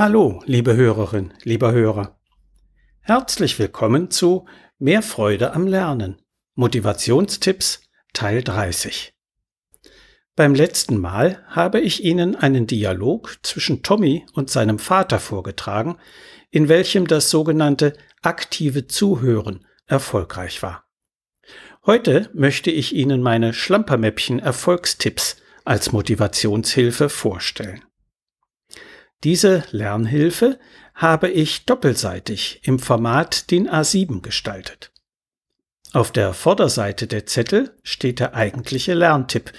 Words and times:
Hallo, 0.00 0.40
liebe 0.46 0.76
Hörerin, 0.76 1.34
lieber 1.42 1.72
Hörer. 1.72 2.20
Herzlich 3.00 3.58
willkommen 3.58 4.12
zu 4.12 4.46
Mehr 4.78 5.02
Freude 5.02 5.54
am 5.54 5.66
Lernen. 5.66 6.22
Motivationstipps 6.54 7.82
Teil 8.12 8.44
30. 8.44 9.12
Beim 10.36 10.54
letzten 10.54 10.98
Mal 10.98 11.44
habe 11.48 11.80
ich 11.80 12.04
Ihnen 12.04 12.36
einen 12.36 12.68
Dialog 12.68 13.40
zwischen 13.42 13.82
Tommy 13.82 14.24
und 14.34 14.50
seinem 14.50 14.78
Vater 14.78 15.18
vorgetragen, 15.18 15.98
in 16.52 16.68
welchem 16.68 17.08
das 17.08 17.28
sogenannte 17.28 17.94
aktive 18.22 18.86
Zuhören 18.86 19.66
erfolgreich 19.86 20.62
war. 20.62 20.84
Heute 21.84 22.30
möchte 22.34 22.70
ich 22.70 22.94
Ihnen 22.94 23.20
meine 23.20 23.52
Schlampermäppchen 23.52 24.38
Erfolgstipps 24.38 25.38
als 25.64 25.90
Motivationshilfe 25.90 27.08
vorstellen. 27.08 27.82
Diese 29.24 29.64
Lernhilfe 29.72 30.58
habe 30.94 31.28
ich 31.28 31.64
doppelseitig 31.64 32.60
im 32.62 32.78
Format 32.78 33.50
DIN 33.50 33.68
A7 33.68 34.20
gestaltet. 34.22 34.92
Auf 35.92 36.12
der 36.12 36.34
Vorderseite 36.34 37.06
der 37.06 37.26
Zettel 37.26 37.74
steht 37.82 38.20
der 38.20 38.34
eigentliche 38.34 38.94
Lerntipp, 38.94 39.52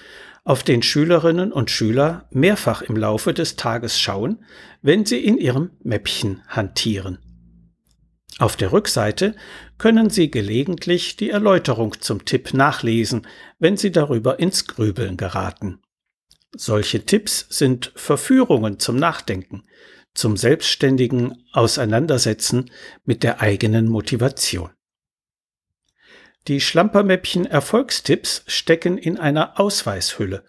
auf 0.45 0.63
den 0.63 0.81
Schülerinnen 0.81 1.51
und 1.51 1.71
Schüler 1.71 2.27
mehrfach 2.31 2.81
im 2.81 2.95
Laufe 2.95 3.33
des 3.33 3.55
Tages 3.55 3.99
schauen, 3.99 4.45
wenn 4.81 5.05
sie 5.05 5.23
in 5.23 5.37
ihrem 5.37 5.71
Mäppchen 5.83 6.41
hantieren. 6.47 7.19
Auf 8.37 8.55
der 8.55 8.71
Rückseite 8.71 9.35
können 9.77 10.09
Sie 10.09 10.31
gelegentlich 10.31 11.17
die 11.17 11.29
Erläuterung 11.29 11.99
zum 11.99 12.23
Tipp 12.23 12.53
nachlesen, 12.53 13.27
wenn 13.59 13.75
Sie 13.75 13.91
darüber 13.91 14.39
ins 14.39 14.65
Grübeln 14.65 15.17
geraten. 15.17 15.81
Solche 16.55 17.05
Tipps 17.05 17.45
sind 17.49 17.91
Verführungen 17.95 18.79
zum 18.79 18.95
Nachdenken, 18.95 19.63
zum 20.13 20.35
selbstständigen 20.35 21.45
Auseinandersetzen 21.53 22.71
mit 23.05 23.23
der 23.23 23.41
eigenen 23.41 23.87
Motivation. 23.87 24.71
Die 26.47 26.61
Schlampermäppchen 26.61 27.45
Erfolgstipps 27.45 28.43
stecken 28.47 28.97
in 28.97 29.19
einer 29.19 29.59
Ausweishülle 29.59 30.43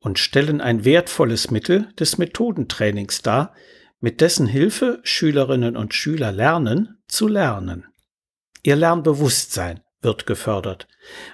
und 0.00 0.18
stellen 0.18 0.60
ein 0.60 0.84
wertvolles 0.84 1.50
Mittel 1.50 1.92
des 1.98 2.18
Methodentrainings 2.18 3.22
dar, 3.22 3.54
mit 4.00 4.20
dessen 4.20 4.46
Hilfe 4.46 5.00
Schülerinnen 5.02 5.76
und 5.76 5.94
Schüler 5.94 6.32
lernen 6.32 6.98
zu 7.08 7.28
lernen. 7.28 7.86
Ihr 8.62 8.76
Lernbewusstsein 8.76 9.80
wird 10.02 10.26
gefördert, 10.26 10.88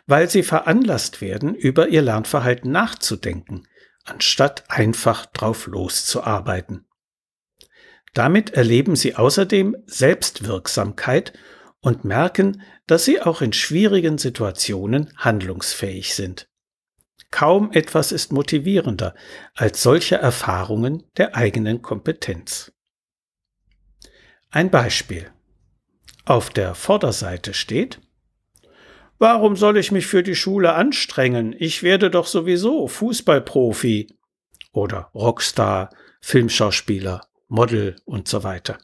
weil 0.06 0.28
sie 0.28 0.42
veranlasst 0.42 1.20
werden, 1.20 1.54
über 1.54 1.88
ihr 1.88 2.02
Lernverhalten 2.02 2.70
nachzudenken, 2.70 3.66
anstatt 4.04 4.64
einfach 4.68 5.26
drauf 5.26 5.66
loszuarbeiten. 5.66 6.86
Damit 8.12 8.50
erleben 8.50 8.96
sie 8.96 9.14
außerdem 9.14 9.76
Selbstwirksamkeit 9.86 11.32
und 11.80 12.04
merken, 12.04 12.62
dass 12.86 13.04
sie 13.04 13.20
auch 13.22 13.40
in 13.40 13.52
schwierigen 13.52 14.18
Situationen 14.18 15.12
handlungsfähig 15.16 16.14
sind. 16.14 16.48
Kaum 17.30 17.70
etwas 17.72 18.10
ist 18.10 18.32
motivierender 18.32 19.14
als 19.54 19.82
solche 19.82 20.16
Erfahrungen 20.16 21.04
der 21.16 21.36
eigenen 21.36 21.80
Kompetenz. 21.80 22.72
Ein 24.50 24.70
Beispiel. 24.70 25.30
Auf 26.24 26.50
der 26.50 26.74
Vorderseite 26.74 27.54
steht 27.54 28.00
Warum 29.22 29.54
soll 29.54 29.76
ich 29.76 29.92
mich 29.92 30.06
für 30.06 30.22
die 30.22 30.34
Schule 30.34 30.72
anstrengen? 30.72 31.54
Ich 31.58 31.82
werde 31.82 32.10
doch 32.10 32.26
sowieso 32.26 32.88
Fußballprofi 32.88 34.16
oder 34.72 35.10
Rockstar, 35.14 35.90
Filmschauspieler, 36.22 37.28
Model 37.46 37.96
und 38.06 38.28
so 38.28 38.44
weiter. 38.44 38.78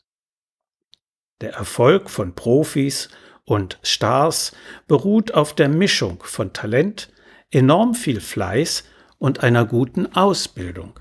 Der 1.41 1.55
Erfolg 1.55 2.11
von 2.11 2.35
Profis 2.35 3.09
und 3.45 3.79
Stars 3.83 4.53
beruht 4.87 5.33
auf 5.33 5.55
der 5.55 5.71
Mischung 5.71 6.23
von 6.23 6.53
Talent, 6.53 7.09
enorm 7.51 7.95
viel 7.95 8.21
Fleiß 8.21 8.85
und 9.17 9.43
einer 9.43 9.65
guten 9.65 10.05
Ausbildung. 10.15 11.01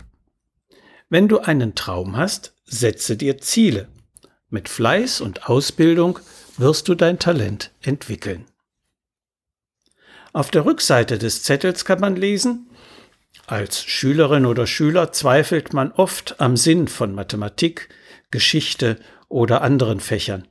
Wenn 1.10 1.28
du 1.28 1.40
einen 1.40 1.76
Traum 1.76 2.16
hast, 2.16 2.56
setze 2.64 3.18
dir 3.18 3.38
Ziele. 3.40 3.90
Mit 4.50 4.70
Fleiß 4.70 5.20
und 5.20 5.50
Ausbildung 5.50 6.20
wirst 6.56 6.88
du 6.88 6.96
dein 6.96 7.20
Talent 7.20 7.74
entwickeln. 7.82 8.46
Auf 10.36 10.52
der 10.52 10.66
Rückseite 10.66 11.18
des 11.18 11.44
Zettels 11.44 11.86
kann 11.86 12.02
man 12.02 12.18
lesen, 12.18 12.70
als 13.48 13.82
Schülerin 13.82 14.46
oder 14.46 14.68
Schüler 14.68 15.14
zweifelt 15.14 15.72
man 15.72 15.94
oft 15.94 16.42
am 16.42 16.58
Sinn 16.58 16.90
von 16.90 17.16
Mathematik, 17.16 17.88
Geschichte 18.32 19.00
oder 19.30 19.62
anderen 19.62 20.02
Fächern. 20.02 20.46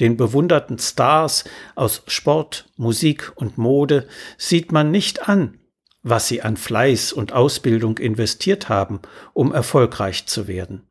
Den 0.00 0.18
bewunderten 0.18 0.78
Stars 0.78 1.44
aus 1.76 2.02
Sport, 2.08 2.70
Musik 2.76 3.32
und 3.36 3.56
Mode 3.56 4.06
sieht 4.36 4.70
man 4.70 4.90
nicht 4.90 5.30
an, 5.30 5.60
was 6.02 6.28
sie 6.28 6.42
an 6.42 6.58
Fleiß 6.58 7.14
und 7.14 7.32
Ausbildung 7.32 7.96
investiert 7.96 8.68
haben, 8.68 9.00
um 9.32 9.50
erfolgreich 9.50 10.26
zu 10.26 10.46
werden. 10.46 10.90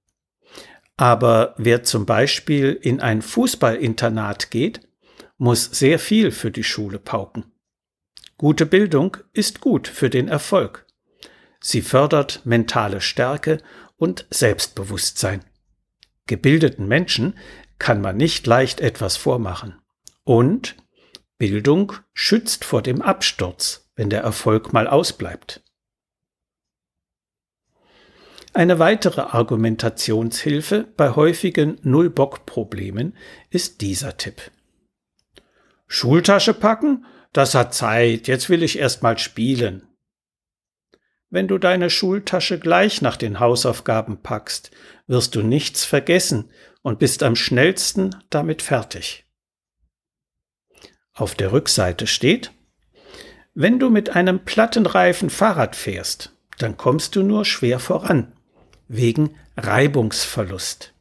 Aber 0.98 1.54
wer 1.60 1.84
zum 1.84 2.08
Beispiel 2.08 2.72
in 2.82 3.02
ein 3.02 3.22
Fußballinternat 3.22 4.50
geht, 4.50 4.80
muss 5.38 5.66
sehr 5.66 6.00
viel 6.00 6.32
für 6.32 6.50
die 6.50 6.64
Schule 6.64 6.98
pauken. 6.98 7.52
Gute 8.38 8.66
Bildung 8.66 9.16
ist 9.32 9.62
gut 9.62 9.88
für 9.88 10.10
den 10.10 10.28
Erfolg. 10.28 10.86
Sie 11.62 11.82
fördert 11.82 12.42
mentale 12.46 13.00
Stärke 13.00 13.62
und 13.96 14.28
Selbstbewusstsein. 14.30 15.46
Gebildeten 16.28 16.88
Menschen 16.88 17.38
kann 17.80 18.02
man 18.02 18.18
nicht 18.18 18.46
leicht 18.46 18.82
etwas 18.82 19.16
vormachen. 19.16 19.80
Und 20.26 20.76
Bildung 21.38 21.94
schützt 22.14 22.66
vor 22.66 22.82
dem 22.82 23.02
Absturz, 23.02 23.90
wenn 23.96 24.10
der 24.10 24.22
Erfolg 24.22 24.74
mal 24.74 24.88
ausbleibt. 24.88 25.64
Eine 28.54 28.80
weitere 28.80 29.22
Argumentationshilfe 29.22 30.88
bei 30.98 31.12
häufigen 31.12 31.78
Null-Bock-Problemen 31.84 33.16
ist 33.50 33.82
dieser 33.82 34.18
Tipp. 34.18 34.52
Schultasche 35.88 36.54
packen 36.54 37.06
das 37.38 37.54
hat 37.54 37.74
Zeit, 37.74 38.28
jetzt 38.28 38.50
will 38.50 38.64
ich 38.64 38.80
erst 38.80 39.04
mal 39.04 39.18
spielen. 39.18 39.88
Wenn 41.30 41.50
du 41.50 41.58
deine 41.58 41.90
Schultasche 41.90 42.60
gleich 42.60 43.02
nach 43.02 43.18
den 43.18 43.42
Hausaufgaben 43.42 44.22
packst, 44.22 44.72
wirst 45.08 45.36
du 45.36 45.42
nichts 45.42 45.84
vergessen 45.84 46.50
und 46.82 47.00
bist 47.00 47.24
am 47.24 47.36
schnellsten 47.36 48.16
damit 48.30 48.62
fertig. 48.62 49.26
Auf 51.14 51.36
der 51.36 51.52
Rückseite 51.52 52.08
steht, 52.08 52.52
wenn 53.54 53.80
du 53.80 53.90
mit 53.90 54.16
einem 54.16 54.46
Plattenreifen 54.46 55.30
Fahrrad 55.30 55.76
fährst, 55.76 56.34
dann 56.58 56.78
kommst 56.78 57.18
du 57.18 57.24
nur 57.24 57.44
schwer 57.44 57.80
voran, 57.80 58.32
wegen 58.88 59.36
Reibungsverlust. 59.58 60.94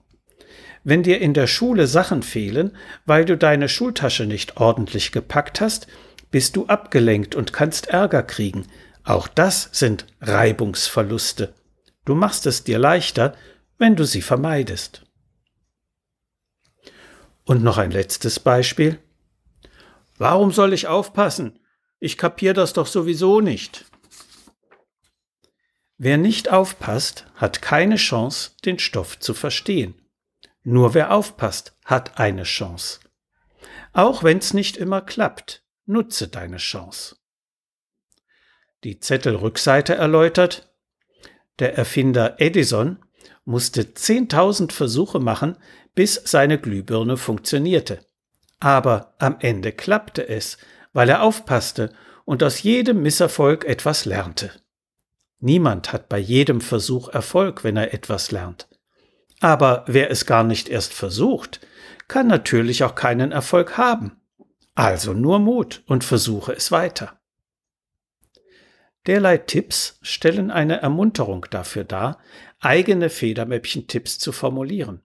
Wenn 0.82 1.02
dir 1.04 1.20
in 1.20 1.32
der 1.32 1.46
Schule 1.46 1.86
Sachen 1.86 2.22
fehlen, 2.22 2.76
weil 3.06 3.24
du 3.24 3.36
deine 3.36 3.68
Schultasche 3.68 4.26
nicht 4.26 4.56
ordentlich 4.56 5.12
gepackt 5.12 5.60
hast, 5.60 5.86
bist 6.34 6.56
du 6.56 6.66
abgelenkt 6.66 7.36
und 7.36 7.52
kannst 7.52 7.86
Ärger 7.86 8.24
kriegen. 8.24 8.66
Auch 9.04 9.28
das 9.28 9.68
sind 9.70 10.04
Reibungsverluste. 10.20 11.54
Du 12.04 12.16
machst 12.16 12.44
es 12.46 12.64
dir 12.64 12.80
leichter, 12.80 13.36
wenn 13.78 13.94
du 13.94 14.04
sie 14.04 14.20
vermeidest. 14.20 15.06
Und 17.44 17.62
noch 17.62 17.78
ein 17.78 17.92
letztes 17.92 18.40
Beispiel. 18.40 18.98
Warum 20.18 20.50
soll 20.50 20.72
ich 20.72 20.88
aufpassen? 20.88 21.60
Ich 22.00 22.18
kapier 22.18 22.52
das 22.52 22.72
doch 22.72 22.88
sowieso 22.88 23.40
nicht. 23.40 23.84
Wer 25.98 26.18
nicht 26.18 26.50
aufpasst, 26.50 27.26
hat 27.36 27.62
keine 27.62 27.94
Chance, 27.94 28.56
den 28.64 28.80
Stoff 28.80 29.20
zu 29.20 29.34
verstehen. 29.34 29.94
Nur 30.64 30.94
wer 30.94 31.12
aufpasst, 31.12 31.76
hat 31.84 32.18
eine 32.18 32.42
Chance. 32.42 32.98
Auch 33.92 34.24
wenn 34.24 34.38
es 34.38 34.52
nicht 34.52 34.76
immer 34.76 35.00
klappt. 35.00 35.63
Nutze 35.86 36.28
deine 36.28 36.56
Chance. 36.56 37.16
Die 38.84 39.00
Zettelrückseite 39.00 39.94
erläutert, 39.94 40.70
der 41.58 41.76
Erfinder 41.76 42.40
Edison 42.40 42.98
musste 43.44 43.82
10.000 43.82 44.72
Versuche 44.72 45.20
machen, 45.20 45.56
bis 45.94 46.14
seine 46.24 46.58
Glühbirne 46.58 47.16
funktionierte. 47.16 48.04
Aber 48.60 49.14
am 49.18 49.36
Ende 49.40 49.72
klappte 49.72 50.28
es, 50.28 50.58
weil 50.92 51.08
er 51.08 51.22
aufpasste 51.22 51.92
und 52.24 52.42
aus 52.42 52.62
jedem 52.62 53.02
Misserfolg 53.02 53.64
etwas 53.64 54.04
lernte. 54.04 54.50
Niemand 55.38 55.92
hat 55.92 56.08
bei 56.08 56.18
jedem 56.18 56.60
Versuch 56.60 57.08
Erfolg, 57.08 57.64
wenn 57.64 57.76
er 57.76 57.92
etwas 57.92 58.30
lernt. 58.30 58.68
Aber 59.40 59.84
wer 59.86 60.10
es 60.10 60.24
gar 60.24 60.44
nicht 60.44 60.70
erst 60.70 60.94
versucht, 60.94 61.60
kann 62.08 62.26
natürlich 62.26 62.84
auch 62.84 62.94
keinen 62.94 63.32
Erfolg 63.32 63.76
haben. 63.76 64.20
Also 64.74 65.12
nur 65.12 65.38
Mut 65.38 65.82
und 65.86 66.04
versuche 66.04 66.52
es 66.52 66.72
weiter. 66.72 67.20
Derlei 69.06 69.38
Tipps 69.38 69.98
stellen 70.02 70.50
eine 70.50 70.80
Ermunterung 70.80 71.46
dafür 71.50 71.84
dar, 71.84 72.18
eigene 72.60 73.10
Federmäppchen-Tipps 73.10 74.18
zu 74.18 74.32
formulieren. 74.32 75.02